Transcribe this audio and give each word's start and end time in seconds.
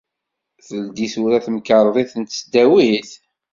Teldi 0.65 1.07
tura 1.13 1.39
temkerḍit 1.45 2.13
n 2.17 2.23
tesdawit? 2.25 3.11